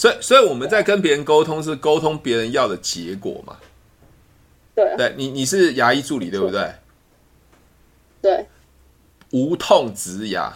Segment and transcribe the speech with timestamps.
[0.00, 3.58] 所以所以我们在跟别人沟通是沟通别人要的结果嘛？
[4.74, 6.72] 对啊，对，你你是牙医助理对不对？
[8.22, 8.46] 对，
[9.32, 10.54] 无痛植牙，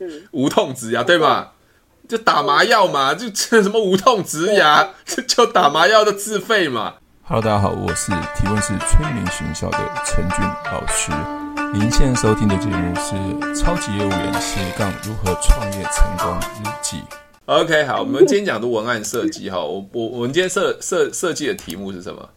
[0.00, 1.54] 嗯， 无痛植牙对吧？
[2.06, 6.96] 就打麻药嘛，就这什么无痛植牙，就 就打麻药的自费嘛。
[7.22, 11.10] Hello，大家好，我是提问是催眠学校的陈俊老师。
[11.72, 13.14] 您现在收听的节目是
[13.58, 16.98] 《超级业务员斜杠如何创业成功日记》。
[17.46, 22.28] OK，好，我们今天讲的文案设计哈，我我我们今天设设设计的题目是什么？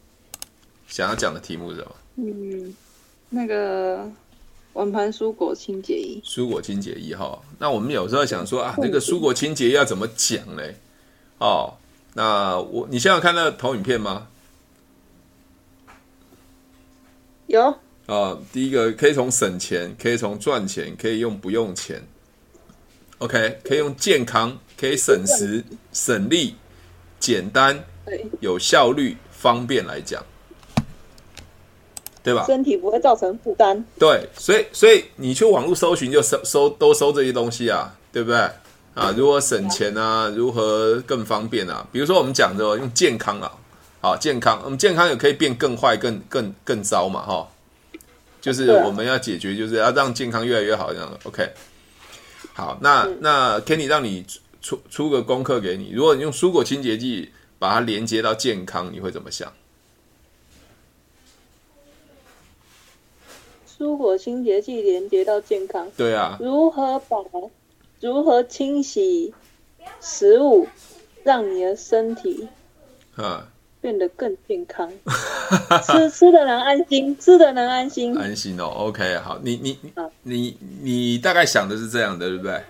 [0.87, 1.95] 想要讲的题目是什么？
[2.17, 2.75] 嗯，
[3.29, 4.07] 那个
[4.73, 6.21] 碗盘蔬果清洁液。
[6.23, 10.75] 蔬果清洁液哈，那我们有时候想说啊，那个蔬果清洁液要怎么讲嘞？
[11.39, 11.73] 哦，
[12.13, 14.27] 那我你现在有看到投影片吗？
[17.47, 22.03] 有啊、哦，第一个可以从省钱，可以从赚钱，可以用不用钱。
[23.17, 26.55] OK，可以用健康，可以省时、省力、
[27.19, 27.83] 简单、
[28.39, 30.23] 有效率、方便来讲，
[32.23, 32.45] 对吧？
[32.45, 33.83] 身体不会造成负担。
[33.97, 38.39] 对，所以所以你去网络搜寻就搜搜都搜这些东西啊，对不对？
[38.95, 40.31] 啊，如何省钱啊？
[40.35, 41.85] 如何更方便啊？
[41.91, 43.51] 比如说我们讲的用健康啊。
[44.01, 47.45] 好，健康，我们健康也可以变更坏、更更更糟嘛，哈，
[48.39, 51.19] 就是我们要解决，就是要让健康越来越好，这样的。
[51.25, 51.49] OK，
[52.53, 54.25] 好，那、嗯、那 Kenny 让你
[54.61, 59.51] 出出个功课给你，如果你用蔬果清洁剂把它连接到健康，你会怎么想？
[63.77, 67.17] 蔬果清洁剂连接到健康，对啊，如何把
[68.01, 69.33] 如何清洗
[70.01, 70.67] 食物，
[71.23, 72.47] 让你的身体
[73.15, 73.47] 啊。
[73.81, 74.91] 变得更健康，
[75.87, 78.65] 吃吃的能安心，吃的能安心，安心哦。
[78.65, 79.79] OK，好，你你
[80.23, 82.61] 你你大概想的是这样的，对不对？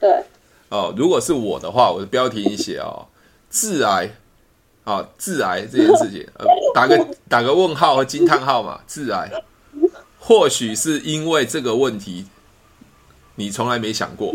[0.00, 0.24] 对。
[0.70, 3.06] 哦，如果是我的话，我的标题你写哦，
[3.50, 4.08] 致癌，
[4.84, 9.30] 啊，致癌这件事情，呃，打个打个问号和惊叹号嘛，致癌，
[10.18, 12.24] 或许是因为这个问题，
[13.34, 14.32] 你从来没想过，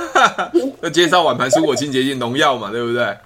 [0.80, 3.16] 那介绍碗盘蔬果清洁剂农药嘛，对不对？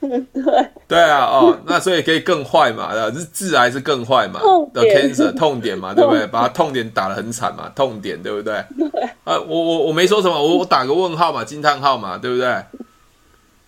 [0.00, 4.40] 对对啊，哦，那所以可以更坏嘛，是致癌是更坏嘛，
[4.72, 6.26] 的 cancer 痛点嘛， 对不对？
[6.28, 8.64] 把它痛点打得很惨嘛，痛点对不对？
[8.76, 12.64] 对啊，我我我没说什么，我我打个问号嘛，惊叹号嘛，对不对？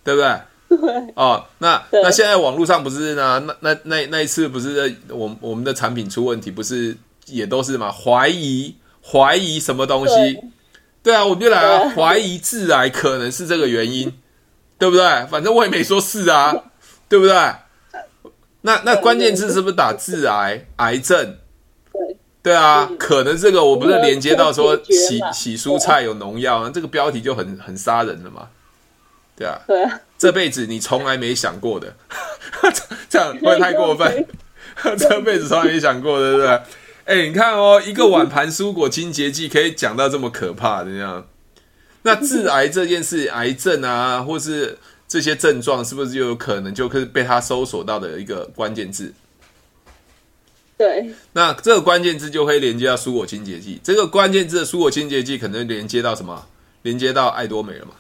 [0.05, 0.41] 对不对？
[0.69, 3.43] 对哦，那那现在网络上不是呢？
[3.45, 6.97] 那那那那一次不是我我们的产品出问题，不是
[7.27, 7.91] 也都是嘛？
[7.91, 8.73] 怀疑
[9.05, 10.15] 怀疑什么东西？
[11.03, 14.13] 对，对啊，我们就来啊，怀疑致癌可能是这个原因。
[14.81, 15.27] 对不对？
[15.31, 16.53] 反正我也没说是啊，
[17.09, 17.35] 对不对？
[18.63, 21.37] 那那关键字是不是打致癌、癌症？
[22.43, 28.49] 对啊，可能这个我不是连接到说洗洗蔬菜有农药啊，这个标题就很很杀人了嘛。
[29.37, 31.95] 对啊，对啊，这辈子你从来没想过的，
[33.09, 34.27] 这样不会太过分？
[34.99, 36.49] 这辈子从来没想过，对不对？
[37.05, 41.27] 哎，你看哦，一个碗盘蔬果清洁剂可以讲到这么可怕的这样。
[42.03, 49.12] 那致癌这件事，癌症啊，或是这些症状，是不是就有可能就可以被他搜索到的一个关键字？
[50.78, 51.10] 对。
[51.33, 53.78] 那这个关键字就可以连接到蔬果清洁剂。
[53.84, 56.47] 这个关键字的蔬果清洁剂可能连接到什么？
[56.83, 57.93] 连接到爱多美了嘛？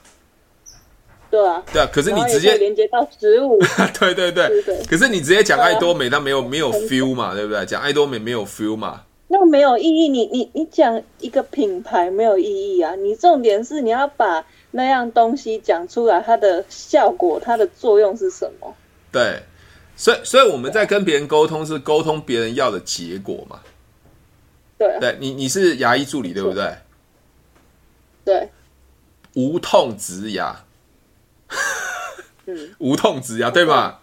[1.30, 1.62] 对啊。
[1.70, 1.86] 对啊。
[1.92, 3.58] 可是你直接连接到食物。
[4.00, 4.64] 对对对。
[4.88, 7.34] 可是你直接讲爱多美，它没有没有 feel 嘛？
[7.34, 7.66] 对不对？
[7.66, 9.02] 讲爱多美没有 feel 嘛？
[9.32, 12.96] 那没有意义，你你你讲一个品牌没有意义啊！
[12.96, 18.74] 你重点是你要把那样东西讲出来，它的效果、它的作用是什么？
[19.12, 19.40] 对，
[19.94, 23.60] 所以所以我们在跟别人沟通是沟通别人要的结果嘛？
[24.76, 26.74] 对，对你你是牙医助理对不对？
[28.24, 28.48] 对，
[29.34, 30.64] 无痛植牙，
[32.46, 33.99] 嗯， 无痛植牙对吧？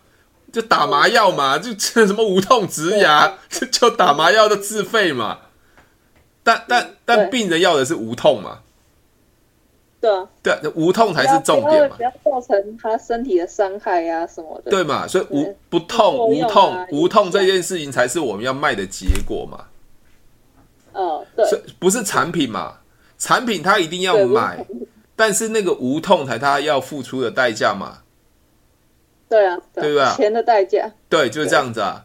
[0.59, 5.38] 就打麻药嘛，就什么无痛植牙，就 就打麻药的自费嘛。
[6.44, 8.62] 但但但病人要的是无痛嘛？
[10.01, 14.71] 对啊，对啊，无痛才是重点嘛，不要造成他身体的伤害呀什么的。
[14.71, 15.07] 对嘛？
[15.07, 19.65] 所以无不痛无痛无痛这件事情才是我们要卖的结果嘛。
[20.94, 21.45] 哦，对，
[21.77, 22.80] 不是产品嘛？
[23.19, 24.65] 产品他一定要买，
[25.15, 28.00] 但是那个无痛才他要付出的代价嘛。
[29.29, 30.15] 对啊，对不对？
[30.15, 32.03] 钱的代价，对，就是这样子啊。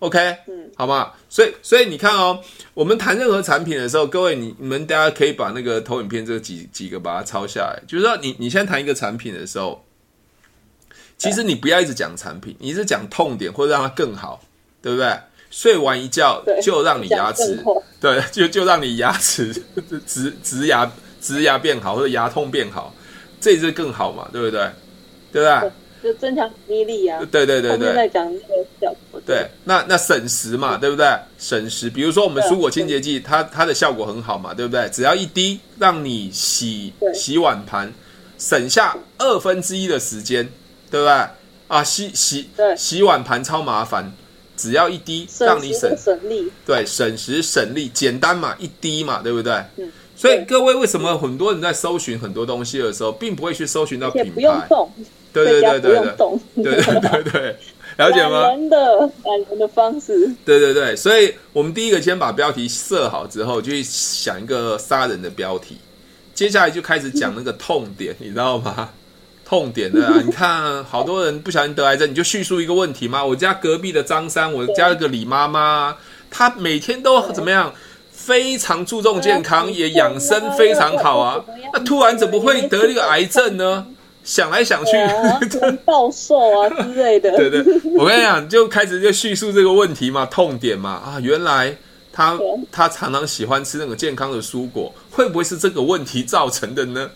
[0.00, 0.18] OK，
[0.48, 1.12] 嗯，好吗？
[1.28, 2.40] 所以，所以你看哦，
[2.74, 7.80] 我们谈任何产品的时候，各位你你们大家可以把那个投影片这几几个把它抄下来。
[7.86, 9.84] 就是说，你你现在谈一个产品的时候，
[11.16, 14.42] 其实你不要一直讲产品，你一直讲痛点或者让它更好，
[14.82, 15.16] 对不对？
[15.52, 17.62] 睡完一觉就让你牙齿，
[18.00, 19.52] 对，就就让你牙齿
[20.06, 20.90] 植植牙
[21.20, 22.92] 植牙变好或者牙痛变好，
[23.38, 24.68] 这是更好嘛，对不对？
[25.30, 25.70] 对不对？
[26.02, 27.18] 就增强免疫力啊。
[27.30, 27.86] 对对对对。
[27.86, 29.20] 现在讲那个效果。
[29.24, 31.06] 对，那那省时嘛，对不对？
[31.38, 34.88] 省时，比如说我们蔬果清洁剂，它它的效果很好嘛，对不对？
[34.90, 37.92] 只要一滴，让你洗洗碗盘
[38.38, 40.48] 省下二分之一的时间，
[40.90, 41.26] 对不对？
[41.68, 44.12] 啊，洗洗洗碗盘超麻烦，
[44.56, 46.50] 只要一滴，让你省省力。
[46.66, 49.54] 对，省时省力，简单嘛，一滴嘛，对不对？
[49.76, 49.90] 嗯。
[50.14, 54.30] 所以各位，为什么很多人在搜寻很多东西的时候，并不会去搜寻到品牌？
[54.30, 54.90] 不用动。
[55.32, 56.64] 对对对对对。
[56.64, 57.56] 对对对对。
[57.98, 58.48] 了解吗？
[58.48, 60.34] 人的感人的方式。
[60.46, 65.76] 对对对，所以我们第一个先把标题设好之后，就去想一个杀人的标题，
[66.32, 68.88] 接下来就开始讲那个痛点，你知道吗？
[69.44, 73.22] 痛点的啊，你看好多人不小心得癌症，你就叙述一个问题嘛。
[73.22, 75.94] 我家隔壁的张三，我家那个李妈妈，
[76.30, 77.74] 她每天都怎么样？
[78.10, 81.44] 非常注重健康，也养生非常好啊。
[81.74, 83.86] 那突然怎么会得一个癌症呢？
[84.24, 84.92] 想来想去，
[85.84, 87.36] 暴瘦啊 之类的。
[87.36, 87.60] 对对，
[87.96, 91.76] 我跟你讲，就开始就叙述这个问题嘛，痛点嘛啊，原来
[92.12, 92.38] 他
[92.70, 97.10] 他常常喜欢吃那个健康的蔬果，会不会是这个问题造成的呢？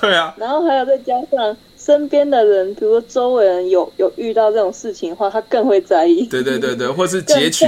[0.00, 0.34] 对啊。
[0.36, 1.56] 然后还有再加上。
[1.84, 6.24] 身边的人，比如说周围人有有遇到这种事情的话，他更会在意。
[6.26, 7.66] 对对对对， 或是截取，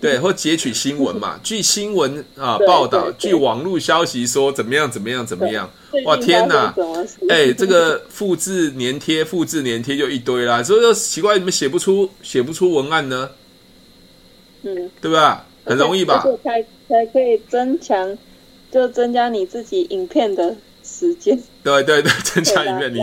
[0.00, 1.40] 对，或截取新闻嘛。
[1.42, 5.70] 据新闻啊报道，据网络消息说怎么样怎么样怎么样。
[6.04, 6.74] 哇天哪！
[7.30, 10.62] 哎，这个复制粘贴，复制粘贴就一堆啦。
[10.62, 13.30] 所以说奇怪，你们写不出写不出文案呢？
[14.62, 15.46] 嗯，对吧？
[15.64, 16.22] 很容易吧？
[16.44, 18.16] 才才可以增强，
[18.70, 20.54] 就增加你自己影片的。
[21.00, 23.00] 时间对对对，增加影片，你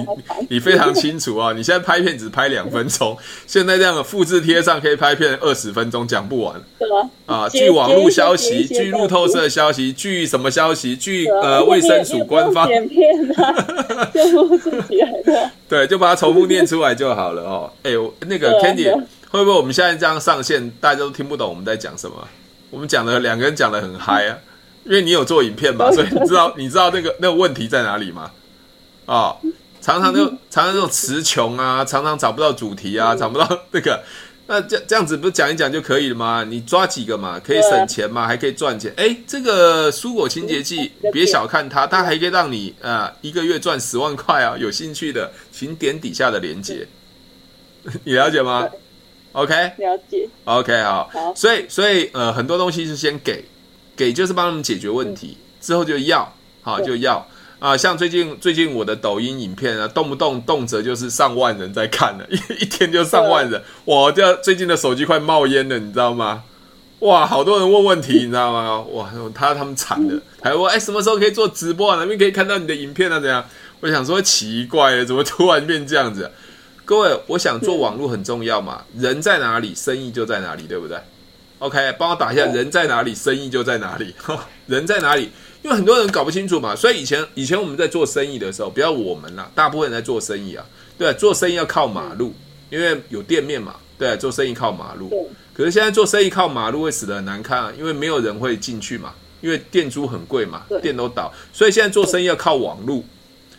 [0.49, 1.51] 你非常清楚啊！
[1.53, 3.17] 你现在拍片只拍两分钟，
[3.47, 6.61] 现在这样的复制贴上可以拍片二十分钟，讲不完。
[6.77, 6.87] 对
[7.25, 10.95] 啊，据网络消息，据路透社消息，据什么消息？
[10.95, 12.67] 据呃卫生署官方。
[12.67, 15.51] 剪片啊， 就复制起来的。
[15.67, 17.71] 对，就把它重复念出来就好了哦。
[17.83, 17.91] 哎，
[18.27, 18.91] 那个 Candy，
[19.29, 22.15] 会不会我们现在这样上线，大家都听不懂我们在讲什么？
[22.69, 24.37] 我们讲的两个人讲的很嗨啊。
[24.87, 28.31] 因为你有做影片嘛，所以你知道你知道那个那个问题在哪里吗？
[29.05, 29.37] 啊、哦，
[29.81, 34.03] 常常就常常这种词穷啊，常常找不到主题啊，找不到那个，
[34.47, 36.43] 那这这样子不是讲一讲就可以了吗？
[36.47, 38.93] 你抓几个嘛，可以省钱嘛，还可以赚钱。
[38.97, 44.57] 哎，这个蔬果清洁剂，别小看它，它还可以让你啊、呃、一个月赚十万块啊！
[44.57, 46.87] 有兴趣的，请点底下的链接。
[48.03, 48.67] 你了解吗
[49.31, 50.27] ？OK，了解。
[50.43, 51.09] OK，好。
[51.13, 53.45] 好，所以所以呃，很多东西是先给。
[53.97, 57.17] 给就是帮他们解决问题，嗯、之后就要，好就要
[57.59, 57.77] 啊、呃！
[57.77, 64.11] 像最近最近我的抖音影片啊，动不动动辄就是上万人在看了，一 一天就上万人，哇！
[64.11, 66.43] 这最近的手机快冒烟了，你知道吗？
[66.99, 68.79] 哇，好多人问问题，你知道吗？
[68.91, 71.97] 哇，他他们惨了，还问哎什么时候可以做直播啊？
[71.97, 73.19] 哪边可以看到你的影片啊？
[73.19, 73.43] 怎样？
[73.79, 76.31] 我想说奇怪了，怎么突然变这样子？
[76.85, 80.97] 各位，我想做网络很重要嘛，人在哪里，生意就在哪里，对不对
[81.59, 84.13] ？OK，帮我打一下，人在哪里，生意就在哪里。
[84.67, 85.29] 人在哪里？
[85.63, 90.63] 因为很多人搞不清楚嘛，所以以前以前我们在做生意的时候，不要我们啦，大部分人在做生意啊，
[90.97, 92.33] 对，做生意要靠马路，
[92.69, 95.29] 因为有店面嘛，对，做生意靠马路。
[95.53, 103.03] 可是现在做生意靠马路会死得很难看啊，因为没有人会进去嘛，因为店租很贵嘛，店都倒，所以现在做生意要靠网路。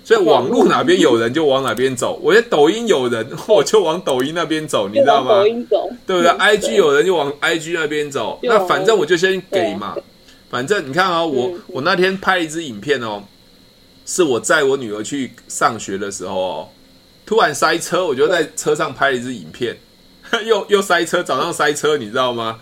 [0.08, 5.35] 所以网络哪边有人就往哪边走，我觉得抖音有人，我就往抖音那边走，你知道吗？
[5.35, 9.94] 抖音走，对不对？IG 有人就往 IG 那边走，那反正我就先给嘛。
[10.49, 13.23] 反正你看啊，我我那天拍一支影片哦，
[14.06, 16.68] 是我载我女儿去上学的时候哦，
[17.26, 19.76] 突然塞车，我就在车上拍了一支影片，
[20.47, 22.61] 又又塞车，早上塞车，你知道吗？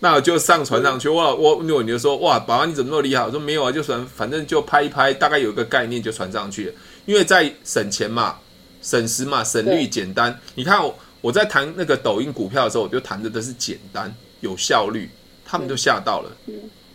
[0.00, 1.34] 那我就上传上去，哇！
[1.34, 6.72] 我女儿就说：“哇，爸爸你怎么那么厉害？”我说：“没有啊，就反反正就拍一拍，大概有一个概念就传上去了。
[7.06, 8.36] 因为在省钱嘛，
[8.82, 10.38] 省时嘛，省力简单。
[10.54, 15.08] 你看我我在谈那个抖音股票的时候，我就谈的都是简单有效率，
[15.44, 16.30] 他们就吓到了。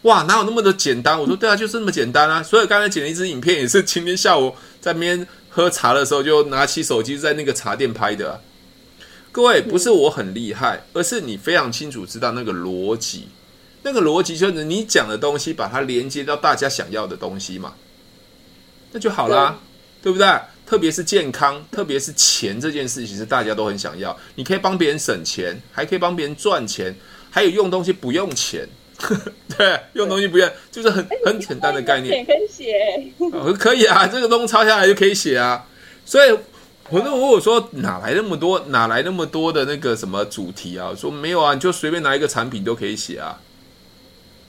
[0.04, 1.20] 哇，哪有那么的简单？
[1.20, 2.44] 我说对啊，就是那么简单啊。
[2.44, 8.40] 所以刚才剪了一支影片，也是今天下午在那边喝茶的时候，就拿起手机在那个茶店拍的啊。”
[9.34, 13.30] 各位，不是我很厉害，而是你非常清楚知道那个逻辑，
[13.84, 17.74] 那个逻辑就是你讲的东西，把它连接到大家想要的东西嘛，
[18.92, 19.58] 那就好啦，
[20.02, 20.28] 对，不对？
[20.66, 24.18] 特别是健康，特别是钱这件事，情是大家都很想要。
[24.36, 26.96] 你可以帮别人省钱，还可以帮别人赚钱，
[27.30, 28.68] 还有用东西不用钱，
[29.58, 32.26] 对，用东西不用，就是很很简单的概念。
[32.26, 35.66] 可以写，哦，可以啊，这个东西抄下来就可以写啊，
[36.06, 36.38] 所以。
[36.90, 40.92] 我那我说哪来那么多哪来那么多的那个什么主题啊？
[40.94, 43.40] 说没有啊，你就随便拿一个产品都可以写啊，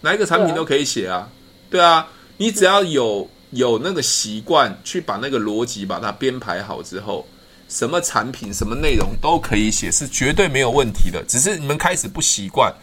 [0.01, 1.31] 拿一个产品都可以写啊，
[1.71, 7.27] 对啊，你只要有有那个习惯去把那个逻辑把它编排好之后，
[7.69, 11.25] 什么产品、什么内容都可以写，是绝对没有问题的。
[11.27, 12.75] 只是你们开始不习惯，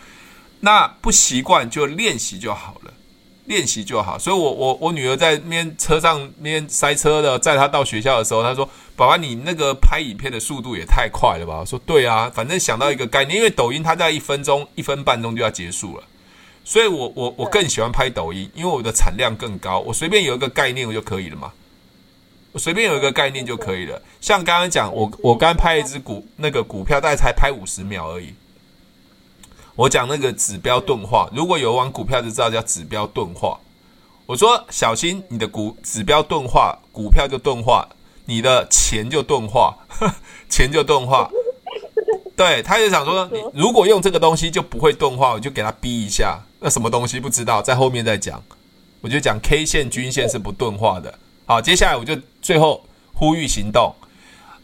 [0.60, 2.94] 那不习惯就练习就好了。
[3.46, 16.04] 练习就好，所以我，我我女儿在那边车上那边塞车的，载她到学校的时候，她说：“爸爸，你那个拍影片的速度也太快了吧？”我说：“对啊，反正想到一个概念，因为抖音它在一分钟、一分半钟就要结束了，
[16.70, 21.52] 所以我我我更喜欢拍抖音，因为我的产量更高，我随便有一个概念我就可以了嘛，
[22.52, 24.00] 我随便有一个概念就可以了。
[24.22, 28.36] 像刚刚讲，我我刚拍一只股那个股票，大概才拍五十秒而已。”
[29.76, 33.60] 我讲那个指标钝化，如果有玩股票就知道叫指标钝化。
[34.28, 37.90] 我说小心你的股指标钝化，股票就钝化，
[38.26, 39.76] 你的钱就钝化，
[40.48, 41.32] 钱就钝化。
[42.36, 46.40] 对，他就想说，你如果用这个东西就不会钝化，我就给他逼一下。
[46.60, 48.44] 那什么东西不知道，在后面再讲。
[49.02, 51.18] 我就讲 K 线均线是不钝化的。
[51.46, 53.96] 好，接下来我就最后呼吁行动，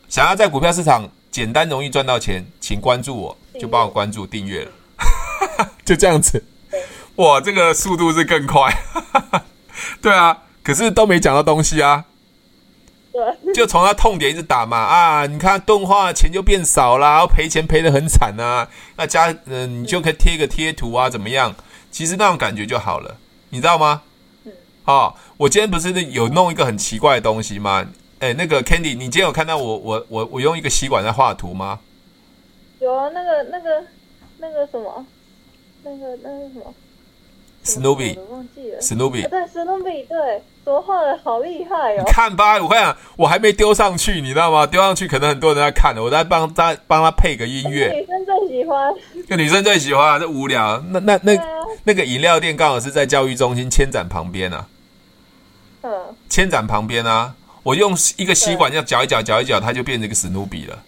[0.09, 4.71] 想要在股票市场简单容易赚到钱，请关注我，就帮我关注订阅了。
[5.85, 6.43] 就这样子，
[7.15, 8.77] 哇，这个速度是更快，
[10.01, 12.03] 对啊，可是都没讲到东西啊，
[13.13, 21.55] 对，就从他痛点一直打嘛啊，你看动画钱就变少啦，然后赔钱赔的很惨啊，那加嗯、呃，你就可以贴个贴图啊，怎么样？
[21.95, 23.15] 其实那种感觉就好了，
[23.51, 24.01] 你知道吗？
[24.43, 24.51] 嗯
[24.83, 27.87] 哦，我今天不是有弄一个很奇怪的东西吗？
[28.19, 31.79] 哎，那个 Candy，你今天有看到我我我我用一个吸管在画图吗？
[32.81, 33.81] 有啊，那个那个。
[34.37, 35.05] 那个什么，
[35.81, 36.73] 那个那个什么
[37.65, 42.03] ，Snoopy，我忘记了，Snoopy，对，Snoopy，对，怎么画的好厉害哦！
[42.05, 44.65] 你看吧，我跟你讲，我还没丢上去，你知道吗？
[44.65, 47.91] 丢上去可能很多人在看的，我在帮他帮他配个音乐。
[47.91, 48.93] 女生最喜欢，
[49.27, 50.81] 个女生最喜欢，这无聊。
[50.89, 51.43] 那那那、啊、
[51.83, 54.67] 那个饮料店刚好是在教育中心千展旁边啊。
[55.81, 55.91] 嗯。
[56.29, 60.79] 千展旁边啊，我用一个吸管要搅一搅，搅一搅，它就变成一个史努比了。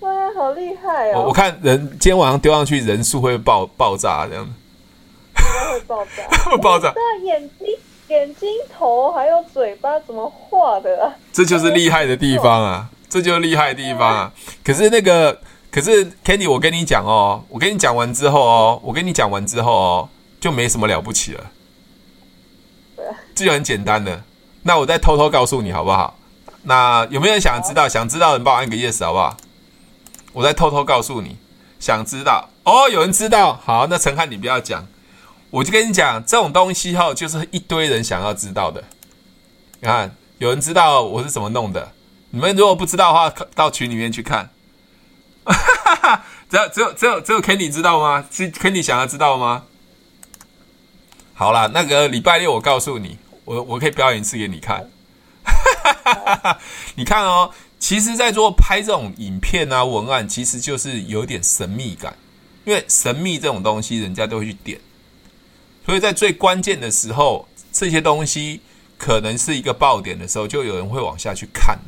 [0.00, 1.24] 哇好厉害哦！
[1.26, 4.52] 我看人今天晚上丢上去，人数会爆爆炸这样子，
[5.72, 6.92] 会爆炸， 会爆炸。
[6.94, 7.66] 那眼睛、
[8.08, 11.14] 眼睛、头还有嘴巴怎么画的啊？
[11.32, 12.88] 这就是厉害的地方啊！
[13.08, 14.32] 这就是厉害的地方啊！
[14.64, 20.08] 可是那个，可是 Kenny，我跟你讲哦，我跟你讲完之后哦，我跟你讲完之后哦，
[20.40, 21.44] 就没什么了不起了。
[22.96, 24.22] 对，这就很简单的。
[24.62, 26.18] 那我再偷偷告诉你好不好？
[26.64, 27.88] 那有没有人想知道？
[27.88, 29.36] 想知道的人帮我按个 yes 好不好？
[30.32, 31.36] 我再偷偷告诉你，
[31.78, 32.88] 想知道哦？
[32.90, 33.58] 有人知道？
[33.64, 34.84] 好，那陈汉你不要讲，
[35.50, 38.82] 我就跟你讲，这种东西哈，就是一堆人想要知道的。
[39.80, 41.92] 你看，有人知道我是怎么弄的？
[42.30, 44.50] 你们如果不知道的话，到群里面去看。
[46.50, 48.24] 只有只有只有只有 Kenny 知道吗？
[48.30, 49.64] 是 Kenny 想要知道吗？
[51.34, 54.90] 好啦，那个礼拜六我告诉你，我我可以表演一次给你看。
[56.96, 57.50] 你看哦。
[57.78, 62.16] 其实，在做拍这种影片啊、文案，其实就是有点神秘感，
[62.64, 64.80] 因为神秘这种东西，人家都会去点，
[65.86, 68.60] 所以在最关键的时候，这些东西
[68.98, 71.78] 可能是一个爆点的时候，就有人会往下去看。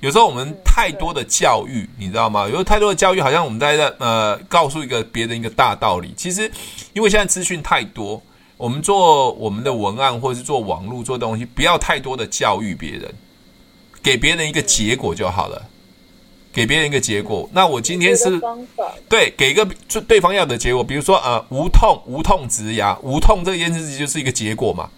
[0.00, 2.44] 有时候我们太多的教育，你知道吗？
[2.44, 6.14] 有时候太多的教育，好像我们在这呃告诉一个别人一个大道理。
[6.16, 6.50] 其实，
[6.94, 8.22] 因为现在资讯太多，
[8.56, 13.12] 我们做我们的文案或者是做网络做东西，不要太多的教育别人。
[14.00, 15.68] 给别人一个结果就好了，
[16.58, 17.48] 给别人一个结果。
[17.52, 18.40] 那我今天是
[19.08, 24.90] 对给一个就对方要的结果，比如说呃无痛无痛植牙，无痛这件事情就是一个结果嘛。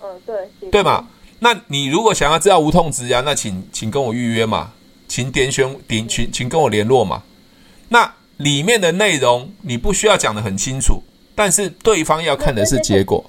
[0.00, 1.06] 嗯，对，对嘛。
[1.40, 4.72] 那你如果想要知道无痛植牙，那请请跟我预约嘛，
[5.06, 7.22] 请点选点请请跟我联络嘛。
[7.90, 11.02] 那里面的内容你不需要讲的很清楚，
[11.34, 13.22] 但是对方要看的是结果。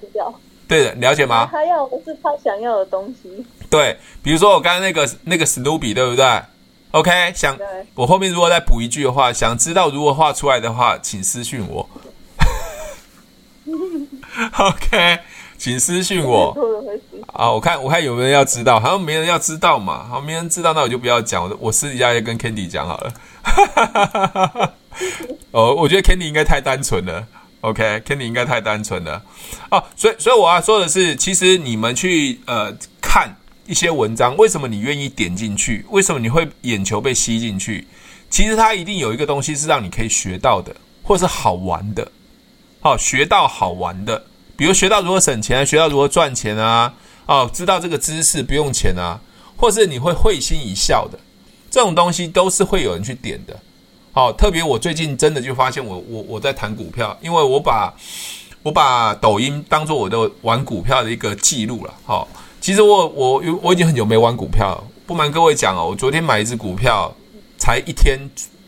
[0.69, 1.49] 对的，了解吗？
[1.51, 3.43] 他要的是他想要的东西。
[3.71, 6.23] 对，比如说我刚才那个那个史努比，对不对
[6.91, 7.57] ？OK，想
[7.93, 11.87] 我后面如果再补一句的话，想知道如何画出来的话，请私讯我。
[14.57, 15.19] OK，
[15.57, 16.57] 请私讯我。
[17.33, 20.07] 啊，我看我看有没有人要知道，好像没人要知道嘛。
[20.09, 23.13] 好，没人知道，那我就不要讲，我我私底下也跟 Candy 讲好了。
[25.51, 27.27] 哦，我觉得 Candy 应该太单纯了。
[27.61, 29.21] OK，Candy 应该太单纯了。
[29.69, 33.35] 哦，所以所以我要说的是，其实你们去呃看。
[33.69, 35.85] 一些文章，为什么你愿意点进去？
[35.91, 37.85] 为什么你会眼球被吸进去？
[38.27, 42.11] 其实它一定有一个东西是让你可以学到的，或是好玩的。
[42.81, 44.25] 好，学到好玩的，
[44.57, 46.91] 比如学到如何省钱，学到如何赚钱啊，
[47.27, 49.21] 哦，知道这个知识不用钱啊，
[49.55, 51.19] 或是你会会心一笑的，
[51.69, 53.59] 这种东西都是会有人去点的。
[54.11, 57.93] 好，特别我最近真的就发现我，我我在谈股票，因为我把
[58.63, 61.93] 我把抖音当做我的玩股票的一个记录了。
[62.03, 62.27] 好，
[62.61, 64.83] 其实我我我已经很久没玩股票。
[65.05, 67.11] 不瞒各位讲哦，我昨天买一只股票，
[67.57, 68.19] 才一天，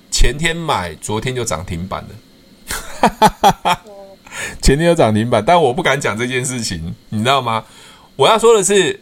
[0.09, 3.77] 前天买，昨天就涨停板了。
[4.59, 7.63] 前天有涨停板，但我不敢讲这件事情，你知道吗？
[8.15, 8.99] 我要说的是，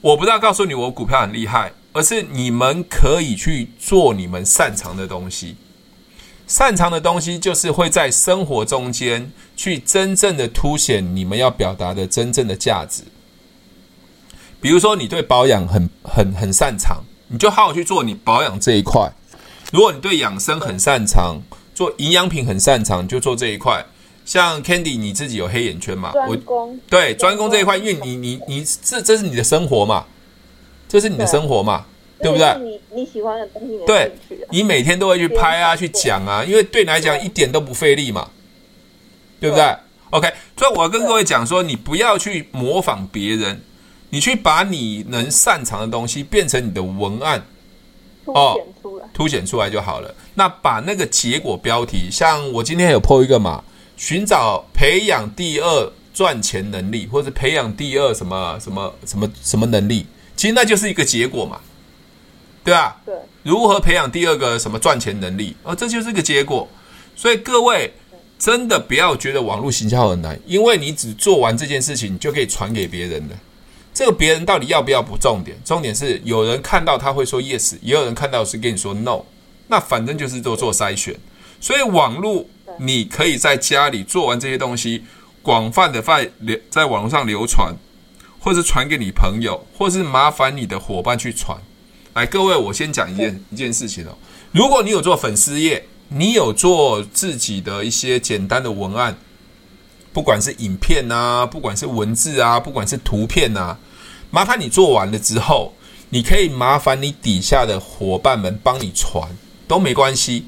[0.00, 5.56] 我不知道告诉你我股票很厉害，而是你们可以去做你们擅长的东西。
[6.46, 13.02] 擅长的东西就是会在生活中间去真正的凸显你们要表达的真正的价值。
[14.66, 19.08] 比如说，你对保养很很很擅长，你就好好去做你保养这一块；
[19.70, 21.40] 如果你对养生很擅长，
[21.72, 23.86] 做营养品很擅长，就做这一块。
[24.24, 26.10] 像 Candy，你自己有黑眼圈嘛？
[26.10, 30.04] 专攻对专攻这一块，因为你你你这这是你的生活嘛，
[30.88, 31.86] 这是你的生活嘛。
[32.18, 32.56] 对不对？
[32.58, 34.10] 你你喜欢的东西，对，
[34.50, 38.28] 你每天都会去拍啊，去讲啊，因为对你来讲一点都不费力嘛，
[39.38, 39.64] 对不对
[40.10, 43.60] ？OK，所以我要跟各位讲说，你不要去模仿别人，
[44.10, 47.44] 你去把你能擅长的东西变成你的文案，
[48.24, 48.56] 哦，
[49.12, 50.14] 凸显出来就好了。
[50.34, 53.62] 那把那个结果标题，像我今天有 po 一个嘛，
[53.96, 61.60] 寻找培养第二赚钱能力，或者培养第二什么什么什么什么能力，其实那就是一个结果嘛。
[62.64, 65.56] 对吧，对，如何培养第二个什么赚钱能力？
[65.62, 66.68] 哦，这就是个结果。
[67.14, 67.92] 所以各位
[68.38, 73.36] 真的不要觉得网络行销很难，因为你只做完这件事情就可以传给别人的。
[73.96, 79.22] 这个别人到底要不要不重点，重点是有人看到他会说 yes，也有人看到是跟你说 no。
[79.68, 81.18] 那反正就是做做筛选。
[81.62, 82.44] 所以网络
[82.78, 85.02] 你可以在家里做完这些东西，
[85.40, 87.74] 广泛的在流在网络上流传，
[88.38, 91.56] 或是传给你朋友，或是麻烦你的伙伴去传。
[92.12, 94.14] 来，各位，我先讲一件一件事情哦。
[94.52, 99.16] 如果你有做粉丝页，你有做自己的一些简单的文案，
[100.12, 103.78] 不管是影片啊，不管是文字啊，不管是图片啊，
[104.36, 105.72] 麻烦你做完了之后，
[106.10, 109.26] 你可以麻烦你底下的伙伴们帮你传，
[109.66, 110.44] 都没关系。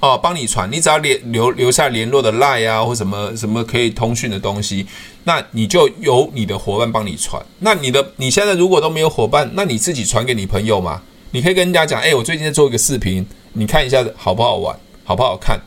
[0.00, 4.86] 哦，帮你传，你只要联留留下联络的 line 啊，或什么什么可以通讯的东西，
[5.24, 7.42] 那你就由你的伙伴帮你传。
[7.60, 11.00] 那你的你现在如果都没有伙伴，那你自己传给你朋友嘛？
[11.30, 15.58] 你可以跟人家讲，哎，我最近在做一个视频，你看一下好不好玩，好不好看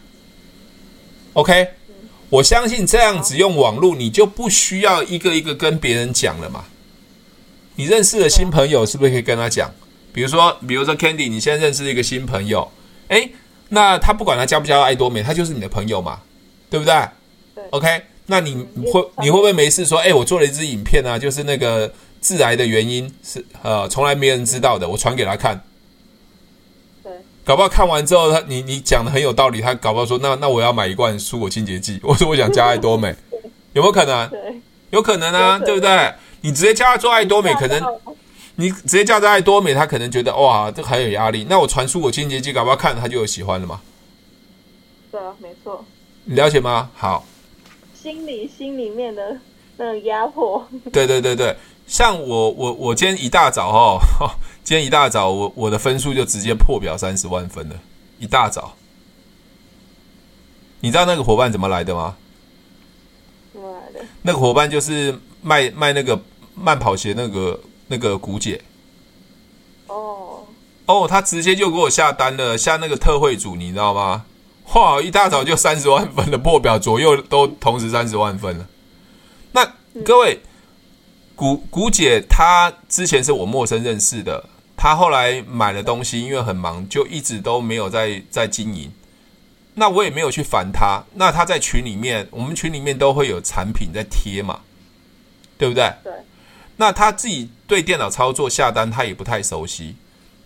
[1.34, 1.70] ？OK，
[2.30, 6.66] 我相信这样子用网络，你就不需要一个一个跟别人讲了嘛。
[7.76, 9.70] 你认识的新朋友是不是可以跟他讲？
[10.14, 12.72] 比如说，比如说 Candy，你现在认识一个新朋友，
[13.10, 13.32] 诶。
[13.70, 16.20] 那他不管他加不加爱多美，他就是你的朋友嘛，
[16.70, 16.94] 对不对？
[17.56, 17.64] 对。
[17.72, 18.56] OK，那你
[18.94, 25.60] 会你会不会没事说，哎，我做了一支影片啊，就是那个致癌的原因是呃，从来没人知道的，我传给他看。
[27.04, 27.12] 对。
[27.44, 33.14] 搞不好看完之后，他你你讲的很有道理，他搞不好说，那那我要买一罐蔬果清洁剂，我说我想加爱多美，
[33.74, 34.30] 有没有可能？
[34.30, 34.40] 对。
[34.92, 35.90] 有可能啊，对不对？
[36.46, 37.84] 你直接叫他做爱多美，可能。
[38.58, 41.46] 你直接叫他爱多美，他可能觉得哇，这很有压力。
[41.50, 43.82] 那我传输我清洁剂，搞不好看他就有喜欢了嘛？
[45.12, 45.84] 对啊，没错。
[46.26, 46.92] 你了解吗？
[46.96, 47.26] 好。
[47.94, 49.36] 心里心里面的
[49.78, 50.64] 那种压迫。
[50.94, 54.00] 对对对对，像我我我今天一大早哦，
[54.64, 57.76] 今天一大早我我的分数就直接破表三十万分了，
[58.20, 58.76] 一大早。
[60.80, 62.16] 你知道那个伙伴怎么来的吗？
[63.52, 64.06] 怎么来的？
[64.22, 66.16] 那个伙伴就是卖卖那个
[66.56, 67.60] 慢跑鞋那个。
[67.88, 68.60] 那个古姐，
[69.86, 70.44] 哦
[70.88, 74.26] 哦，他直接就给我下单了，下那个特惠组，你知道吗？
[74.74, 78.68] 哇，一大早就三十万分的破表，左右都同时三十万分了。
[79.52, 80.42] 那各位，
[81.36, 88.92] 古古姐她之前是我陌生认识的，她后来买了东西，因为很忙，就一直都没有在在经营。
[89.76, 91.04] 那我也没有去烦她。
[91.14, 94.62] 那她在群里面，我们群里面都会有产品在贴嘛，
[95.56, 95.94] 对不对？
[96.04, 96.12] 对。
[96.78, 99.96] 那他自己对电脑操作下单，他也不太熟悉。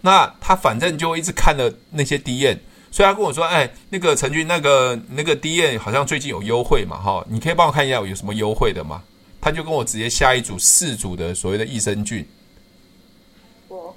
[0.02, 9.02] 那他反正就一直看了那些 D N，所以他跟我说：“哎，那个陈军，那个那个 D N 好像最近有优惠嘛，哈，你可以帮我看一下有什么优惠的吗？”
[9.42, 12.28] 他就跟我直接下一组四组的所谓的益生菌，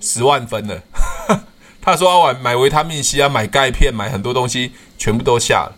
[0.00, 0.80] 十万分了。
[1.82, 5.76] 他说：“我买维他命 C 啊，买钙片，买很多东西，全部都下了。”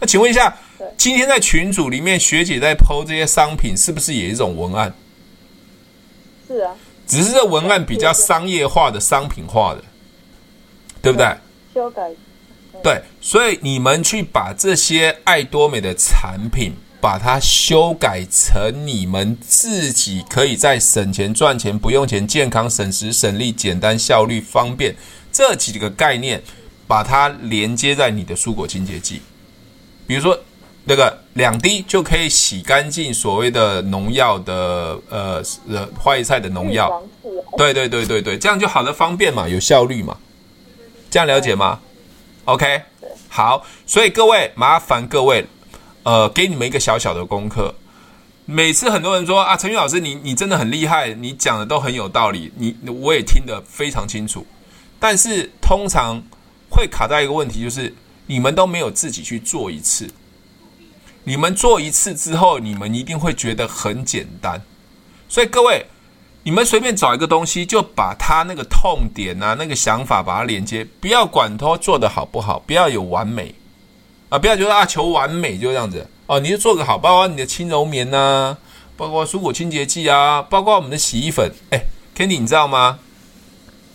[0.00, 0.56] 那请问一下，
[0.96, 4.94] 今天在群组里面，学姐在 PO 这些商品，是不是也一种文案？
[6.46, 6.74] 是啊，
[7.06, 9.82] 只是这文案比较商业化的、商品化的，
[11.02, 11.26] 对不对？
[11.74, 12.10] 修改。
[12.82, 24.94] 对，所以你们去把这些爱多美的产品，把它修改成你们自己可以在省钱、赚钱、不用钱、健康、省时省力、简单、效率、方便
[25.32, 26.42] 这几个概念，
[26.86, 29.22] 把它连接在你的蔬果清洁剂。
[30.06, 30.38] 比如说，
[30.88, 37.02] 那个两滴就可以洗干净所谓的农药的呃呃花椰菜的农药。
[37.56, 40.16] 对对对对对，这样就好的方便嘛，有效率嘛。
[41.10, 41.80] 这样了解吗
[42.44, 42.82] ？OK，
[43.28, 45.44] 好，所以各位麻烦各位，
[46.04, 47.74] 呃，给你们一个小小的功课。
[48.44, 54.46] 每次很多人说啊，陈宇老师，你你真的很厉害，你讲的都很有道理，你我也听得非常清楚。
[55.00, 56.22] 但是通常
[56.70, 57.92] 会卡在一个问题，就是
[58.26, 60.08] 你们都没有自己去做一次。
[61.28, 64.62] 你们做一次之后，你们一定会觉得很简单。
[65.28, 65.84] 所以各位，
[66.44, 73.52] 你们随便找一个东西，就把它那个痛点啊，那个想法把它连接，不要管它做的好不好，不要有完美
[74.28, 76.08] 啊，不要觉得啊求完美就这样子。
[76.28, 78.58] 哦，你就做个好，包括你的轻柔棉呐、啊，
[78.96, 81.50] 包括蔬果清洁剂啊，包括我们的洗衣粉。
[81.70, 81.80] 哎
[82.16, 83.00] ，Kandy 你知道吗？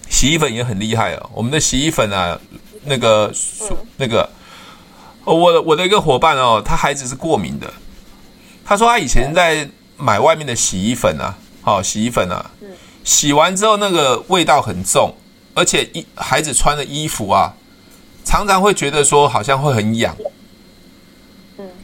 [0.10, 1.30] 洗衣粉也很厉害哦。
[1.34, 2.38] 我们的洗衣粉啊，
[2.84, 3.34] 那个
[3.96, 4.30] 那个，
[5.26, 7.72] 我的我的一个伙伴哦，他孩子是过敏的。
[8.66, 12.52] 他说他以前在买外面的洗衣粉啊，好洗衣粉啊，
[13.04, 15.14] 洗完之后那个味道很重，
[15.54, 17.54] 而且一孩子穿的衣服啊，
[18.24, 20.16] 常常会觉得说好像会很痒。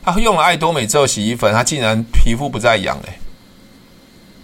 [0.03, 3.19] 他用了爱多美之后洗衣粉，他竟然皮肤不再痒嘞。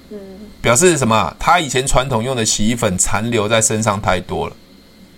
[0.09, 0.17] 嗯，
[0.61, 1.33] 表示什么？
[1.39, 4.55] 他以前传统用的洗衣粉残留在身上太多了。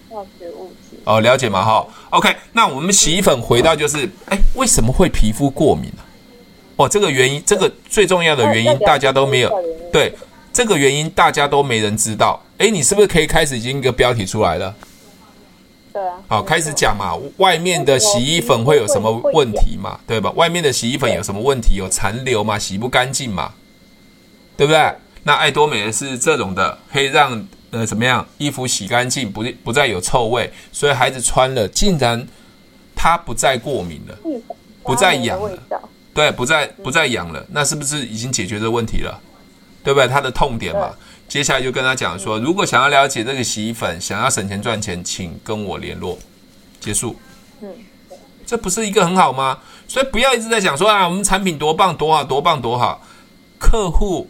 [0.09, 0.97] 化学物质。
[1.03, 1.65] 哦，了解吗？
[1.65, 2.35] 哈，OK。
[2.53, 6.03] 那我们洗衣粉回到就是，哎，为什么会皮肤过敏呢？
[6.77, 9.51] 哦，这个原因，这个最重要的原因，大家都没有
[9.91, 10.13] 对
[10.51, 12.41] 这个原因，大家都没人知道。
[12.57, 14.75] 哎，你是不是可以开始已经一个标题出来了？
[15.93, 17.17] 对啊，好，开始讲嘛。
[17.37, 19.97] 外面的洗衣粉会有什么问题嘛？
[20.05, 20.29] 对吧？
[20.31, 21.75] 外面的洗衣粉有什么问题？
[21.75, 22.59] 有残留嘛？
[22.59, 23.53] 洗不干净嘛？
[24.57, 24.93] 对不对？
[25.23, 28.25] 那爱多美的是这种的，可以让呃怎么样？
[28.37, 32.27] 衣服洗干净，不不再有臭味，所以孩子穿了，竟然
[32.95, 34.17] 他不再过敏了，
[34.83, 35.57] 不再痒了，
[36.13, 39.19] 对，不再不再痒了，那是不是已经解决这个问题了？
[39.83, 40.07] 对不对？
[40.07, 40.91] 他的痛点嘛。
[41.27, 46.17] 接下来就跟他讲说，如果想要了解这个洗衣粉，想要省钱赚钱，请跟我联络。
[46.79, 47.15] 结束。
[47.61, 47.69] 嗯，
[48.45, 49.57] 这不是一个很好吗？
[49.87, 53.01] 所以不要一直在讲说啊，我们产品多棒多好多棒多好。
[53.59, 54.29] 客户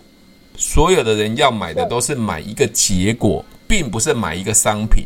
[0.57, 5.05] 所有的人要买的都是买一个结果，并不是买一个商品。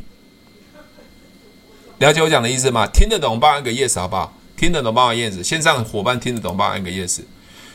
[1.97, 2.87] 了解我讲的意思吗？
[2.93, 4.33] 听得懂帮我按个 yes 好不好？
[4.55, 5.43] 听得懂帮我按个 yes。
[5.43, 7.21] 线上伙伴听得懂帮我按个 yes。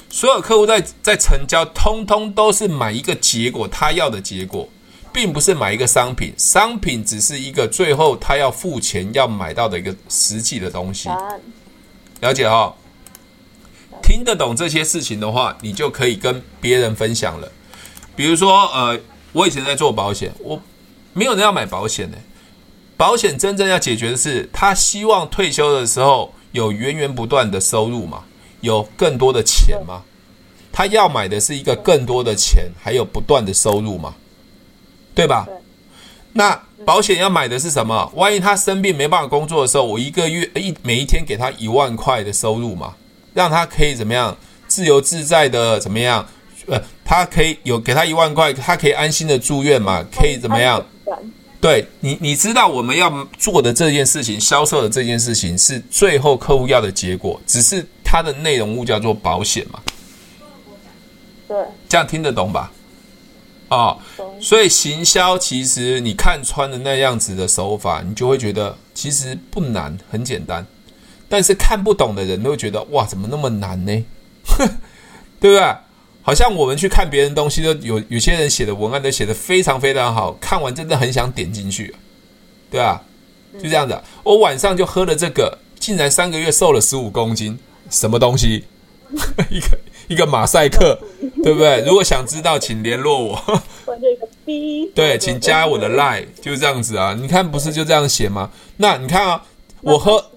[0.08, 4.68] 所有客户在在成交，通通都是买一个结果，他要的结果，
[5.12, 6.32] 并不是买一个商品。
[6.38, 11.08] 商品只是一个最后他要付钱要买到的一个实际的东西。
[12.20, 12.74] 了解哈、哦？
[14.02, 17.50] 听得懂这些事情的话，你就可以跟别人分享了。
[18.16, 18.98] 比如说，呃，
[19.32, 20.60] 我以前在做保险，我
[21.12, 22.16] 没有人要买保险呢。
[22.96, 28.22] 保险真正要解决的是，他希望退休的时候有源源不断的收入嘛。
[28.60, 30.02] 有更多的钱嘛？
[30.72, 34.14] 他要买的是一个更多的钱，还有不断的收入嘛？
[35.14, 35.46] 对吧？
[36.32, 38.10] 那保险要买的是什么？
[38.14, 42.94] 万一他生病没办法工作的时候，我一个月一每一天给他一万块的收入嘛，
[43.34, 44.34] 让他可以怎么样
[44.66, 46.26] 自由自在的怎么样？
[46.66, 50.04] 呃，他可以有给他一万块，他可以安心的住院嘛？
[50.12, 50.84] 可以怎么样？
[51.60, 57.84] 对你，你知道我们要做的这件事情，销售的这件事情是最后客户要的结果，只是。
[58.16, 59.80] 它的内容物叫做保险嘛，
[61.48, 61.56] 对，
[61.88, 62.70] 这样听得懂吧？
[63.70, 63.98] 哦，
[64.40, 70.64] 所以行销其实你看穿的那样子的手法，你就会觉得其实不难，很简单。
[71.28, 74.04] 但是看不懂的人都会觉得哇，怎么那么难呢？
[75.40, 75.76] 对不对？
[76.26, 81.94] 好像我们去看别人东西，都有有些人写的文案都写的非常非常好，看完真的很想点进去，
[82.70, 83.02] 对吧？
[83.62, 87.56] 就这样子，我晚上就喝了这个，竟然三个月瘦了十五公斤。
[87.90, 88.64] 什么东西？
[89.50, 90.98] 一个一个马赛克，
[91.42, 91.84] 对不对？
[91.86, 93.62] 如果想知道，请联络我。
[94.94, 97.14] 对，请加我的 line，就这样子啊。
[97.14, 98.50] 你看，不是就这样写吗？
[98.78, 99.44] 那你看啊，
[99.82, 100.30] 我喝，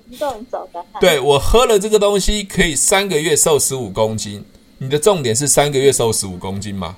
[1.00, 4.44] 对，我喝了这个东西，可以三个月瘦十五公斤。
[4.80, 6.96] 你的重点是三个月瘦十五公斤吗？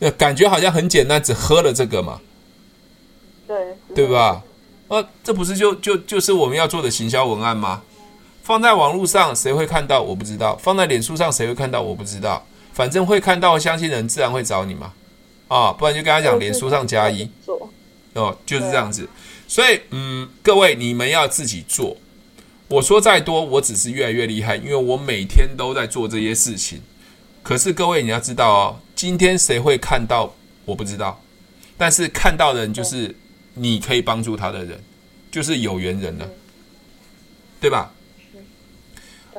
[0.00, 2.20] 对，感觉好像很简单，只喝了这个嘛。
[3.46, 3.56] 对，
[3.94, 4.42] 对吧？
[4.88, 7.82] 啊，这不是就就就是我们要做的行销文案吗？
[8.42, 10.00] 放在网络上谁会看到？
[10.02, 10.56] 我不知道。
[10.56, 11.82] 放在脸书上谁会看到？
[11.82, 12.46] 我不知道。
[12.72, 14.92] 反正会看到，相信人自然会找你嘛。
[15.48, 17.30] 啊，不然就跟他讲，脸书上加一。
[18.14, 19.06] 哦，就是这样子。
[19.46, 21.96] 所以，嗯，各位你们要自己做。
[22.68, 26.80] 我说再多，我只是越来越厉害，因为我每天都在做这些事情。
[27.42, 30.34] 可是各位你要知道哦，今天谁会看到？
[30.66, 31.20] 我不知道。
[31.78, 33.14] 但是看到的人就是
[33.54, 34.78] 你可以帮助他的人，
[35.30, 36.28] 就是有缘人了，
[37.58, 37.90] 对吧？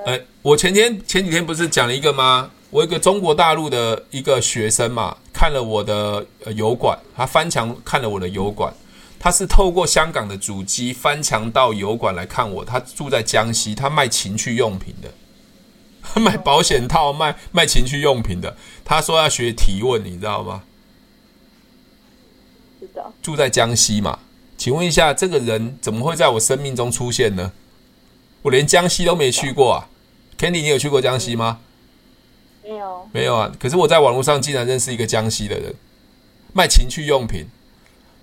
[0.06, 2.50] 哎，我前天前几天不是讲了一个吗？
[2.72, 8.74] 我一个中国大陆的一个学生嘛，看了我的油管，他翻墙看了我的油管，
[9.20, 12.64] 他是透过香港的主机翻墙到油管来看我。
[12.64, 15.14] 他住在江西，他卖情趣用品的，
[16.02, 18.56] 他 卖保险套，卖卖情趣用品的。
[18.86, 20.64] 他说要学提问，你知道吗？
[22.80, 23.14] 知道。
[23.22, 24.20] 住在江西嘛？
[24.58, 27.52] 请问一下，这个人怎么会在我生命中出现呢？
[28.42, 29.90] 我连江西都没去过啊
[30.38, 31.60] ，Candy，你有去过江西吗？
[32.64, 33.52] 没有，没有啊。
[33.60, 35.76] 可是我在网络上竟然认识一个江西的人，
[36.54, 37.46] 卖情趣用品。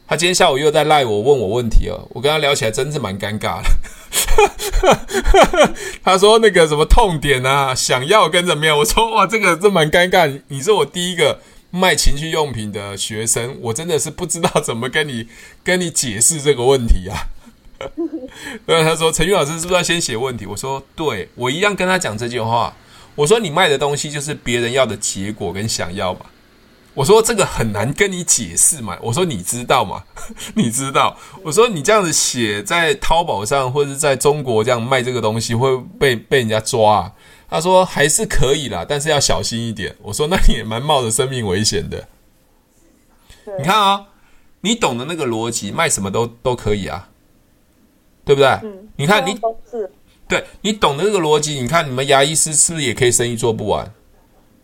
[0.09, 2.07] 他今天下午又在赖我，问我问题哦。
[2.11, 3.69] 我跟他聊起来，真是蛮尴尬的。
[6.05, 8.79] 他说那个什么痛点啊，想要跟怎么样？
[8.79, 10.40] 我说哇，这个真蛮尴尬。
[10.49, 11.40] 你是我第一个
[11.71, 15.27] 卖情趣用品的学生，我真的是不知道怎么跟你
[15.64, 17.27] 跟你解释这个问题啊。
[18.64, 20.47] 对，他说陈宇老师是不是要先写问题？
[20.47, 22.75] 我说对，我一样跟他讲这句话。
[23.16, 26.21] 我说你卖的东西就是别人要的结果跟想要嘛。
[26.96, 28.98] 我说这个很难跟你解释嘛。
[29.02, 30.02] 我说你知道嘛？
[30.56, 31.16] 你知道？
[31.44, 37.12] 我说你这样子写在淘宝上或者在中国这样卖这个东西会被被人家抓啊。
[37.48, 39.94] 他说还是可以啦，但是要小心一点。
[40.02, 42.09] 我说那你也蛮冒着生命危险的。
[43.59, 44.06] 你看啊，
[44.62, 47.11] 你懂的那个逻辑，卖什么都都可以啊。
[48.24, 48.48] 对不对？
[48.64, 49.38] 嗯，你看你，
[50.26, 51.61] 对，你懂的这个逻辑。
[51.61, 53.88] 你看你们牙医师是不是也可以生意做不完？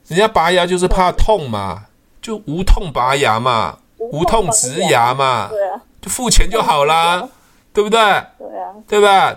[0.09, 1.85] 人家拔牙就是怕痛嘛，
[2.23, 7.29] 就无痛拔牙嘛，无痛植牙嘛，对啊，就付钱就好啦，
[7.73, 7.99] 对不对？
[7.99, 9.37] 对啊，对吧？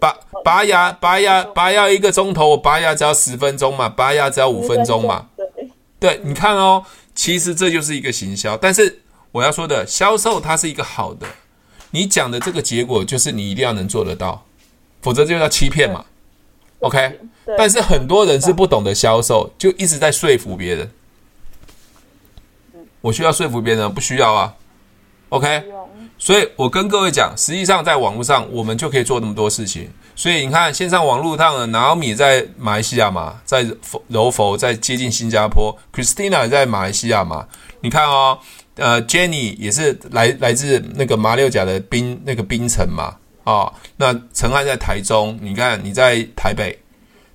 [0.00, 5.26] 拔拔牙，拔牙，拔牙一个钟头，我拔牙只要十分钟嘛，拔牙只要五分钟嘛。
[5.36, 5.46] 对，
[6.00, 9.00] 对，你看哦，其实这就是一个行销，但是
[9.30, 11.26] 我要说的销售，它是一个好的。
[11.92, 14.44] 你讲的这个结果就是你一定要能做得到，
[15.00, 16.04] 否则就叫欺骗嘛。
[16.80, 17.18] OK，
[17.56, 20.90] 但是很多人是不懂得销售，就一直在说服别人。
[23.00, 24.54] 我需要说服别人，不需要啊。
[25.30, 25.62] OK，
[26.16, 29.90] 所以我跟各位讲，实际上在网络上我们就可以做那么多事情。
[30.16, 33.66] 所以你看，线上网络上的 Naomi 在马来西亚嘛，在
[34.08, 37.46] 柔佛，在接近新加坡，Christina 也在马来西亚嘛。
[37.80, 38.38] 你看哦。
[38.80, 46.78] 呃，Jenny 也是来来自那个马六甲的槟那个槟城嘛，哦，那陈汉在台中，你看你在台北，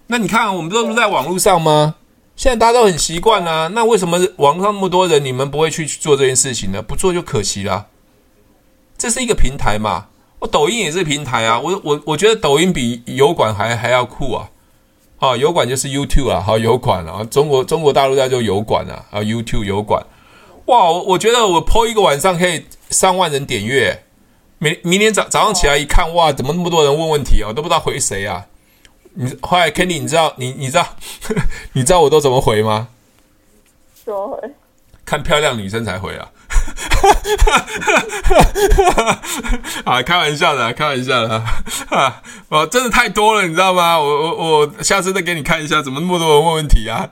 [0.07, 1.95] 那你看我们都是在网络上吗？
[2.35, 6.81] 现在大家都很习惯啊，那为什么网上那么多人，你们不会去做这件事情呢？
[6.81, 7.87] 不做就可惜了。
[8.97, 10.07] 这是一个平台嘛，
[10.39, 14.49] 我抖音也是平台啊，我我我觉得抖音比油管还还要酷啊，
[15.19, 20.03] 啊，油管就是 YouTube 啊，好油管啊，中国中国大陆叫做油管啊，啊 YouTube 油管。
[20.65, 24.03] 哇，我我觉得我 po 一个晚上可以上万人点阅，
[24.57, 27.49] 明明天早早上起来一看，哇，怎么那么多人问问题啊？
[27.49, 28.47] 我都不知道回谁啊！
[29.15, 30.87] 你后来 Kenny，你知道你你知道
[31.73, 32.87] 你知道我都怎么回吗？
[34.03, 34.51] 怎么回？
[35.05, 36.31] 看漂亮女生才回啊！
[39.83, 41.43] 啊，开玩笑的，开玩笑的
[41.89, 42.21] 啊！
[42.47, 43.99] 我真的太多了，你知道吗？
[43.99, 47.09] 我我我下次再给你看一下，怎么那么多人问问题啊？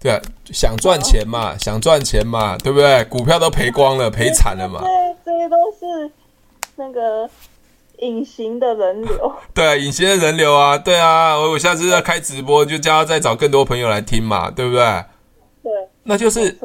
[0.00, 0.20] 对啊，
[0.52, 3.04] 想赚钱嘛，想赚钱嘛，对不对？
[3.04, 4.80] 股票都赔光了，赔惨了嘛。
[4.80, 4.88] 对，
[5.24, 6.10] 这些都是
[6.76, 7.28] 那个
[8.02, 9.32] 隐形的人流。
[9.54, 14.84] 对啊，隐形的人流啊，对啊，我我下次要开直播，就叫他再找更多朋友来听嘛，对不对？
[15.62, 15.72] 对，
[16.04, 16.58] 那就是。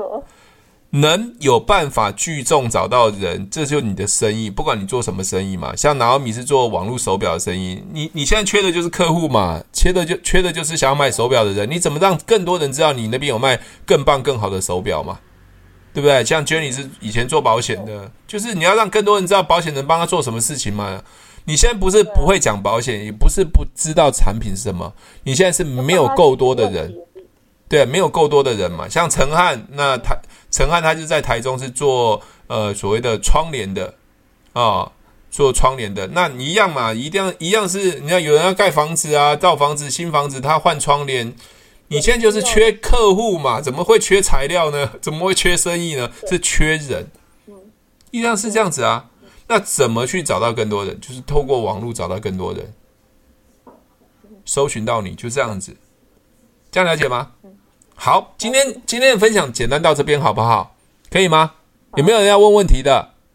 [0.91, 4.49] 能有办法聚众找到人，这就是你的生意。
[4.49, 11.69] 不管你做什么生意嘛，像 Naomi 是做网络手表的生意，你你现在缺的就是客户嘛，缺的就缺的就是想要买手表的人。
[11.69, 15.19] 你怎么让更多人知道你那边有卖更棒更好的手表嘛？
[15.93, 16.23] 对不对？
[16.23, 21.01] 像 Jenny 是以前做保险的，就是你要让更多人知道保险能帮他做什么事情嘛。
[21.47, 26.93] 你现在不是不会讲保险，也不是不知道产品是什么，你现在是没有够多的人，
[27.67, 28.87] 对，没有够多的人嘛。
[28.87, 30.15] 像陈汉，那他。
[30.49, 33.93] 陈汉他就在台中是做呃所谓的窗帘的
[34.53, 34.91] 啊、哦，
[35.29, 36.07] 做窗帘的。
[36.13, 41.35] 那你一样嘛，一定要一样是，你看有人要盖房子啊，造房子、新房子，他换窗帘。
[41.89, 44.89] 你现在就是缺客户嘛，怎么会缺材料呢？
[45.01, 46.09] 怎么会缺生意呢？
[46.29, 47.11] 是缺人，
[48.11, 49.09] 一样是这样子啊。
[49.47, 50.99] 那怎么去找到更多人？
[50.99, 52.73] 就是透过网络找到更多人，
[54.45, 55.75] 搜寻到你就这样子，
[56.69, 57.31] 这样了解吗？
[57.95, 60.75] 好，今天今天的分享简单到这边，好不好？
[61.09, 61.53] 可以吗？
[61.95, 63.13] 有没有人要问问题的